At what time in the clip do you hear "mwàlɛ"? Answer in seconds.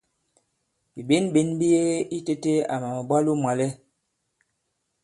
3.41-3.67